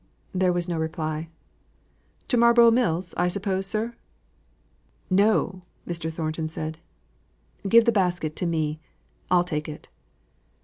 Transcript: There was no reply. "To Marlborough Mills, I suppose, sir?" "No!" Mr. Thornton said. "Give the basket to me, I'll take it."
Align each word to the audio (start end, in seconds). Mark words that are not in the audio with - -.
There 0.33 0.51
was 0.51 0.67
no 0.67 0.79
reply. 0.79 1.29
"To 2.29 2.35
Marlborough 2.35 2.71
Mills, 2.71 3.13
I 3.17 3.27
suppose, 3.27 3.67
sir?" 3.67 3.93
"No!" 5.11 5.61
Mr. 5.87 6.11
Thornton 6.11 6.47
said. 6.47 6.79
"Give 7.69 7.85
the 7.85 7.91
basket 7.91 8.35
to 8.37 8.47
me, 8.47 8.79
I'll 9.29 9.43
take 9.43 9.69
it." 9.69 9.89